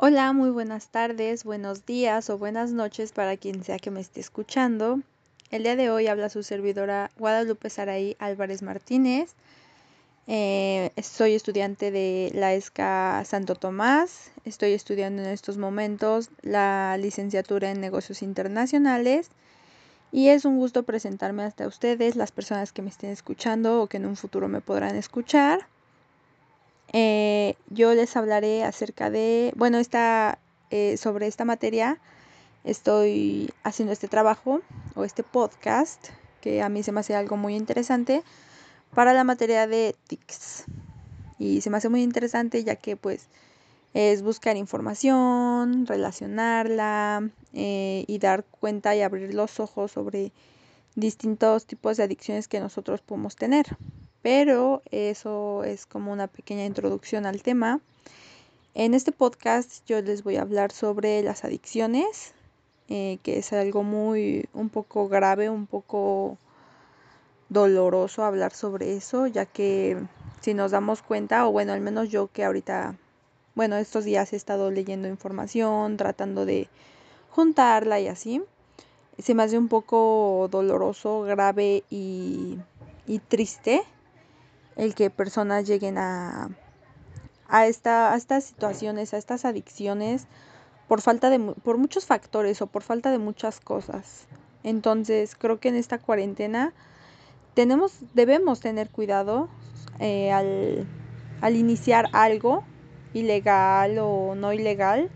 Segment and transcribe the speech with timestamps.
[0.00, 4.20] Hola, muy buenas tardes, buenos días o buenas noches para quien sea que me esté
[4.20, 5.00] escuchando.
[5.50, 9.34] El día de hoy habla su servidora Guadalupe Saraí Álvarez Martínez.
[10.28, 14.30] Eh, soy estudiante de la ESCA Santo Tomás.
[14.44, 19.30] Estoy estudiando en estos momentos la licenciatura en negocios internacionales.
[20.12, 23.96] Y es un gusto presentarme hasta ustedes, las personas que me estén escuchando o que
[23.96, 25.66] en un futuro me podrán escuchar.
[26.92, 30.38] Eh, yo les hablaré acerca de, bueno, esta,
[30.70, 31.98] eh, sobre esta materia
[32.64, 34.60] estoy haciendo este trabajo
[34.94, 36.08] o este podcast
[36.40, 38.22] que a mí se me hace algo muy interesante
[38.94, 40.64] para la materia de TICS.
[41.38, 43.28] Y se me hace muy interesante ya que pues
[43.94, 50.32] es buscar información, relacionarla eh, y dar cuenta y abrir los ojos sobre
[50.94, 53.76] distintos tipos de adicciones que nosotros podemos tener
[54.22, 57.80] pero eso es como una pequeña introducción al tema.
[58.74, 62.32] En este podcast yo les voy a hablar sobre las adicciones,
[62.88, 66.38] eh, que es algo muy, un poco grave, un poco
[67.48, 69.96] doloroso hablar sobre eso, ya que
[70.40, 72.96] si nos damos cuenta, o bueno, al menos yo que ahorita,
[73.54, 76.68] bueno, estos días he estado leyendo información, tratando de
[77.30, 78.42] juntarla y así,
[79.18, 82.58] se me hace un poco doloroso, grave y,
[83.06, 83.82] y triste
[84.78, 86.48] el que personas lleguen a,
[87.48, 90.26] a, esta, a estas situaciones, a estas adicciones,
[90.86, 94.26] por falta de por muchos factores o por falta de muchas cosas.
[94.62, 96.72] Entonces, creo que en esta cuarentena
[97.54, 99.48] tenemos, debemos tener cuidado
[99.98, 100.86] eh, al,
[101.40, 102.64] al iniciar algo
[103.14, 105.10] ilegal o no ilegal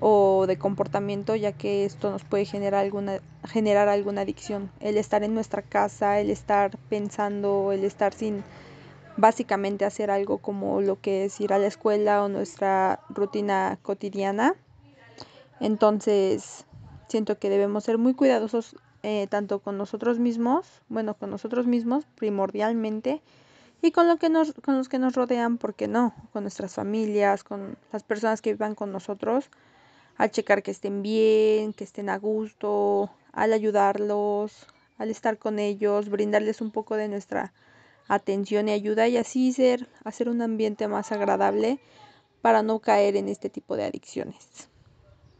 [0.00, 4.70] o de comportamiento, ya que esto nos puede generar alguna, generar alguna adicción.
[4.80, 8.42] El estar en nuestra casa, el estar pensando, el estar sin
[9.20, 14.54] básicamente hacer algo como lo que es ir a la escuela o nuestra rutina cotidiana.
[15.60, 16.64] Entonces,
[17.08, 22.04] siento que debemos ser muy cuidadosos eh, tanto con nosotros mismos, bueno, con nosotros mismos
[22.16, 23.22] primordialmente,
[23.82, 26.14] y con, lo que nos, con los que nos rodean, porque no?
[26.32, 29.50] Con nuestras familias, con las personas que vivan con nosotros,
[30.18, 34.66] al checar que estén bien, que estén a gusto, al ayudarlos,
[34.98, 37.54] al estar con ellos, brindarles un poco de nuestra
[38.10, 41.78] atención y ayuda y así ser, hacer un ambiente más agradable
[42.42, 44.68] para no caer en este tipo de adicciones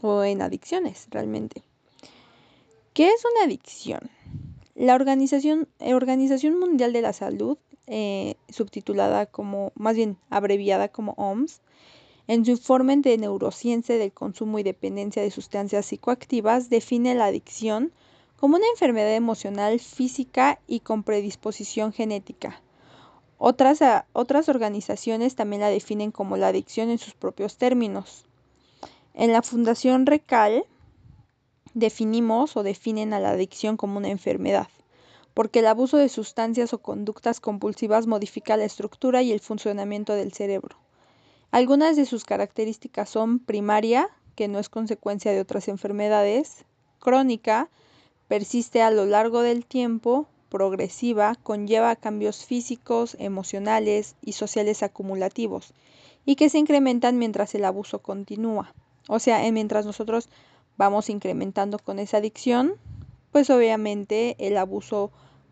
[0.00, 1.64] o en adicciones realmente.
[2.94, 4.10] ¿Qué es una adicción?
[4.76, 7.58] La Organización, eh, Organización Mundial de la Salud,
[7.88, 11.60] eh, subtitulada como, más bien abreviada como OMS,
[12.28, 17.92] en su informe de neurociencia del consumo y dependencia de sustancias psicoactivas, define la adicción
[18.42, 22.60] como una enfermedad emocional, física y con predisposición genética.
[23.38, 28.24] Otras, ah, otras organizaciones también la definen como la adicción en sus propios términos.
[29.14, 30.64] En la Fundación Recal
[31.74, 34.66] definimos o definen a la adicción como una enfermedad,
[35.34, 40.32] porque el abuso de sustancias o conductas compulsivas modifica la estructura y el funcionamiento del
[40.32, 40.78] cerebro.
[41.52, 46.64] Algunas de sus características son primaria, que no es consecuencia de otras enfermedades,
[46.98, 47.70] crónica,
[48.32, 55.74] persiste a lo largo del tiempo, progresiva, conlleva cambios físicos, emocionales y sociales acumulativos
[56.24, 58.72] y que se incrementan mientras el abuso continúa.
[59.06, 60.30] O sea, mientras nosotros
[60.78, 62.76] vamos incrementando con esa adicción,
[63.32, 65.10] pues obviamente el abuso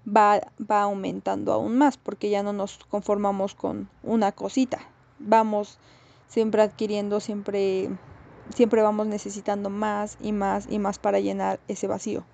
[0.09, 4.79] va, va aumentando aún más porque ya no nos conformamos con una cosita.
[5.19, 5.77] Vamos
[6.29, 7.91] siempre adquiriendo, siempre,
[8.55, 12.25] siempre vamos necesitando más y más y más para llenar ese vacío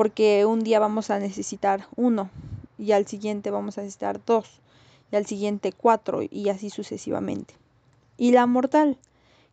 [0.00, 2.30] porque un día vamos a necesitar uno
[2.78, 4.62] y al siguiente vamos a necesitar dos
[5.12, 7.52] y al siguiente cuatro y así sucesivamente.
[8.16, 8.96] Y la mortal,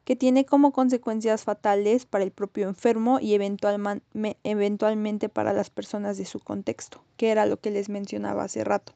[0.06, 6.24] que tiene como consecuencias fatales para el propio enfermo y eventualmente para las personas de
[6.24, 8.94] su contexto, que era lo que les mencionaba hace rato.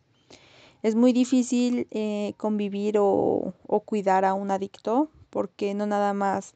[0.84, 6.53] Es muy difícil eh, convivir o, o cuidar a un adicto porque no nada más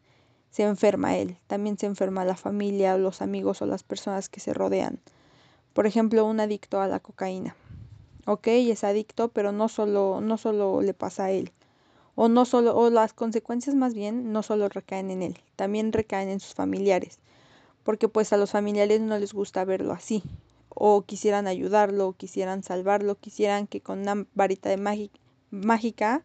[0.56, 4.54] se enferma él, también se enferma la familia, los amigos o las personas que se
[4.54, 5.02] rodean.
[5.74, 7.58] Por ejemplo, un adicto a la cocaína.
[8.26, 11.52] Ok, es adicto, pero no solo, no solo le pasa a él.
[12.16, 16.30] O no solo, o las consecuencias más bien no solo recaen en él, también recaen
[16.30, 17.20] en sus familiares.
[17.84, 20.24] Porque pues a los familiares no les gusta verlo así.
[20.70, 25.10] O quisieran ayudarlo, o quisieran salvarlo, quisieran que con una varita de
[25.52, 26.24] mágica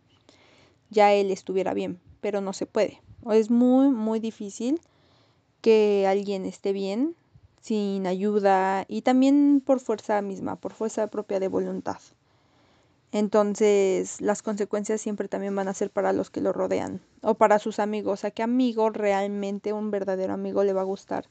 [0.88, 3.00] ya él estuviera bien, pero no se puede
[3.30, 4.80] es muy, muy difícil
[5.60, 7.14] que alguien esté bien
[7.60, 11.98] sin ayuda y también por fuerza misma, por fuerza propia de voluntad.
[13.12, 17.58] Entonces, las consecuencias siempre también van a ser para los que lo rodean o para
[17.58, 18.24] sus amigos.
[18.24, 21.26] ¿A qué amigo realmente, un verdadero amigo, le va a gustar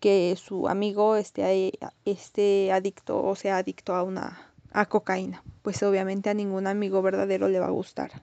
[0.00, 1.72] que su amigo esté,
[2.04, 5.42] esté adicto o sea adicto a una a cocaína?
[5.62, 8.22] Pues obviamente a ningún amigo verdadero le va a gustar.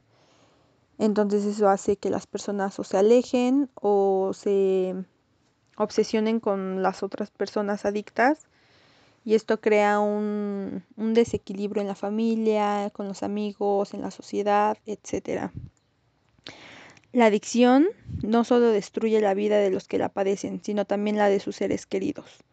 [0.97, 4.95] Entonces eso hace que las personas o se alejen o se
[5.77, 8.47] obsesionen con las otras personas adictas
[9.25, 15.51] y esto crea un, desequilibrio en la familia, con los amigos, en la sociedad, etc.
[17.12, 17.88] La adicción
[18.21, 21.56] no solo destruye la vida de los que la padecen, sino también la de sus
[21.56, 22.44] seres queridos.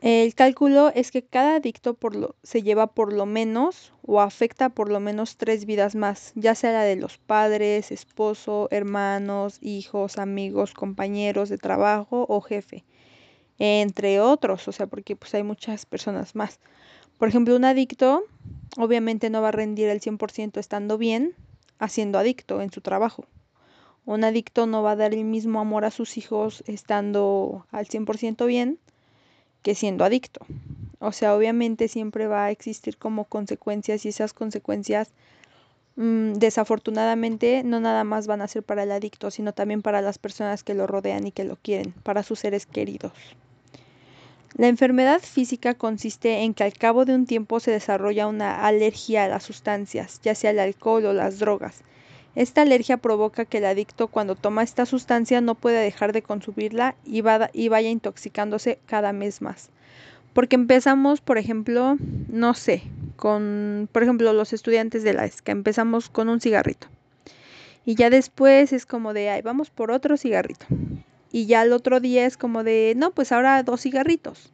[0.00, 1.96] El cálculo es que cada adicto
[2.42, 6.72] se lleva por lo menos o afecta por lo menos tres vidas más, ya sea
[6.72, 12.84] la de los padres, esposo, hermanos, hijos, amigos, compañeros de trabajo o jefe
[13.58, 16.60] entre otros, o sea, porque pues hay muchas personas más.
[17.18, 18.22] Por ejemplo, un adicto
[18.76, 21.34] obviamente no va a rendir el 100% estando bien
[21.78, 23.26] haciendo adicto en su trabajo.
[24.04, 28.46] Un adicto no va a dar el mismo amor a sus hijos estando al 100%
[28.46, 28.78] bien
[29.68, 30.46] que siendo adicto.
[30.98, 35.10] O sea, obviamente siempre va a existir como consecuencias y esas consecuencias
[35.96, 40.16] mm, desafortunadamente no nada más van a ser para el adicto, sino también para las
[40.16, 43.12] personas que lo rodean y que lo quieren, para sus seres queridos.
[44.56, 49.24] La enfermedad física consiste en que al cabo de un tiempo se desarrolla una alergia
[49.24, 51.82] a las sustancias, ya sea el alcohol o las drogas.
[52.34, 56.94] Esta alergia provoca que el adicto cuando toma esta sustancia no pueda dejar de consumirla
[57.04, 59.70] y, vaya intoxicándose cada mes más.
[60.34, 61.96] Porque empezamos, por ejemplo,
[62.28, 62.82] no sé,
[63.16, 66.86] con, por ejemplo, los estudiantes de la ESCA, empezamos con un cigarrito.
[67.84, 70.66] Y ya después es como de, ay, vamos por otro cigarrito.
[71.32, 74.52] Y ya el otro día es como de, no, pues ahora dos cigarritos.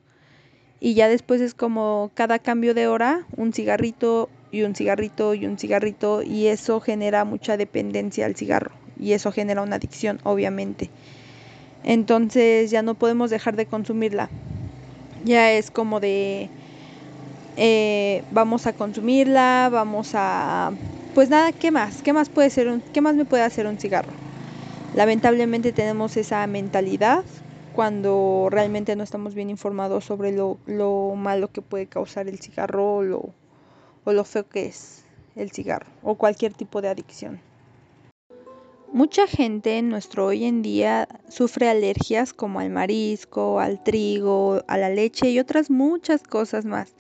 [0.81, 5.47] Y ya después es como cada cambio de hora, un cigarrito y un cigarrito y
[5.47, 6.23] un cigarrito.
[6.23, 8.73] Y eso genera mucha dependencia al cigarro.
[8.99, 10.91] Y eso genera una adicción, obviamente.
[11.83, 14.31] Entonces ya no podemos dejar de consumirla.
[15.25, 16.49] Ya es como de,
[17.57, 20.73] eh, vamos a consumirla, vamos a...
[21.15, 22.03] Pues nada, ¿qué más?
[22.03, 24.13] ¿Qué más puede ser qué más me puede hacer un cigarro?
[24.95, 27.25] Lamentablemente tenemos esa mentalidad
[27.75, 30.59] cuando realmente no estamos bien informados sobre lo,
[31.17, 33.31] malo que puede causar el cigarro lo,
[34.05, 35.05] o lo feo que es
[35.37, 37.41] el cigarro o cualquier tipo de adicción.
[38.93, 44.79] Mucha gente en nuestro hoy en día sufre alergias como al marisco, al trigo, a
[44.79, 46.95] la leche y otras muchas cosas más.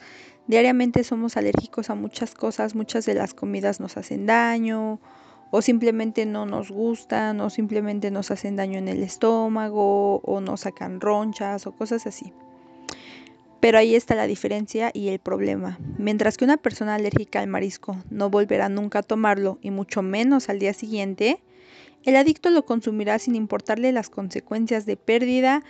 [0.48, 4.98] Diariamente somos alérgicos a muchas cosas, muchas de las comidas nos hacen daño
[5.52, 10.62] o simplemente no nos gustan o simplemente nos hacen daño en el estómago o nos
[10.62, 12.32] sacan ronchas o cosas así.
[13.64, 15.78] Pero ahí está la diferencia y el problema.
[15.96, 20.50] Mientras que una persona alérgica al marisco no volverá nunca a tomarlo y mucho menos
[20.50, 21.42] al día siguiente,
[22.02, 25.62] el adicto lo consumirá sin importarle las consecuencias de pérdida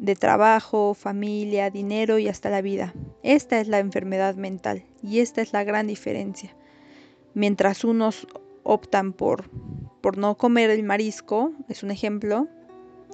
[0.00, 2.92] de trabajo, familia, dinero y hasta la vida.
[3.22, 6.56] Esta es la enfermedad mental y esta es la gran diferencia.
[7.34, 8.26] Mientras unos
[8.64, 9.48] optan por,
[10.00, 12.48] por no comer el marisco, es un ejemplo.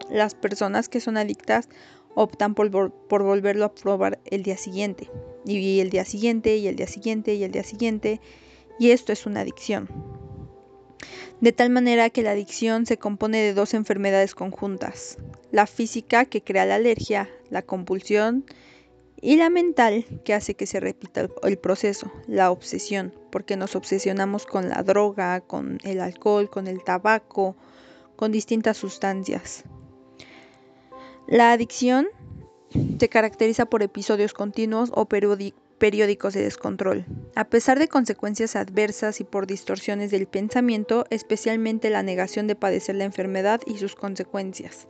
[0.08, 1.68] Las personas que son adictas
[2.14, 2.70] optan por,
[3.08, 5.10] volverlo a probar el día siguiente.
[5.44, 8.20] Y el día siguiente, y el día siguiente, y el día siguiente.
[8.78, 9.88] Y esto es una adicción.
[11.40, 15.18] De tal manera que la adicción se compone de dos enfermedades conjuntas.
[15.52, 18.44] La física que crea la alergia, la compulsión
[19.20, 24.46] y la mental, que hace que se repita el proceso, la obsesión, porque nos obsesionamos
[24.46, 27.56] con la droga, con el alcohol, con el tabaco,
[28.16, 29.64] con distintas sustancias.
[31.28, 32.08] La adicción
[32.98, 37.04] se caracteriza por episodios continuos o periódicos de descontrol,
[37.34, 42.96] a pesar de consecuencias adversas y por distorsiones del pensamiento, especialmente la negación de padecer
[42.96, 44.86] la enfermedad y sus consecuencias.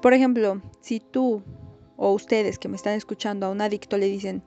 [0.00, 1.42] Por ejemplo, si tú
[1.96, 4.44] o ustedes que me están escuchando a un adicto le dicen,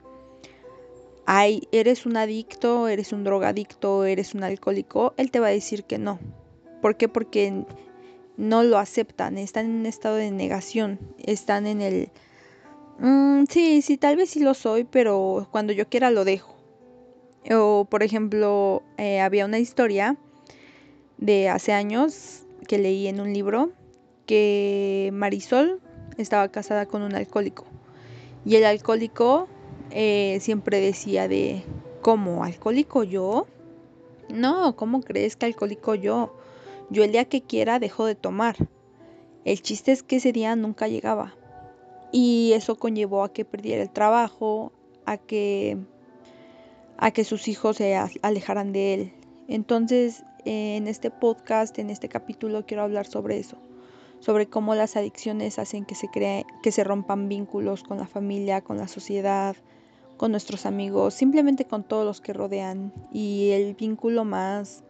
[1.26, 5.84] ay, eres un adicto, eres un drogadicto, eres un alcohólico, él te va a decir
[5.84, 6.18] que no.
[6.80, 7.08] ¿Por qué?
[7.08, 7.66] Porque
[8.40, 12.08] no lo aceptan, están en un estado de negación, están en el,
[12.98, 16.56] mm, sí, sí, tal vez sí lo soy, pero cuando yo quiera lo dejo.
[17.50, 20.16] O, por ejemplo, eh, había una historia
[21.18, 23.72] de hace años que leí en un libro
[24.24, 25.80] que Marisol
[26.16, 27.66] estaba casada con un alcohólico.
[28.46, 29.48] Y el alcohólico
[29.90, 31.62] eh, siempre decía de,
[32.00, 32.42] ¿cómo?
[32.42, 33.46] ¿Alcohólico yo?
[34.30, 36.32] No, ¿cómo crees que alcohólico yo?
[36.90, 38.56] Yo el día que quiera dejo de tomar.
[39.44, 41.34] El chiste es que ese día nunca llegaba.
[42.12, 44.72] Y eso conllevó a que perdiera el trabajo,
[45.06, 45.78] a que
[47.00, 49.12] a que sus hijos se alejaran de él.
[49.48, 53.56] Entonces, en este podcast, en este capítulo, quiero hablar sobre eso,
[54.20, 58.60] sobre cómo las adicciones hacen que se, cree, que se rompan vínculos con la familia,
[58.60, 59.56] con la sociedad,
[60.18, 62.92] con nuestros amigos, simplemente con todos los que rodean.
[63.12, 64.84] Y el vínculo más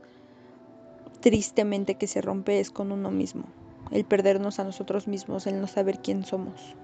[1.20, 3.44] tristemente que se rompe es con uno mismo,
[3.90, 6.74] el perdernos a nosotros mismos, el no saber quién somos.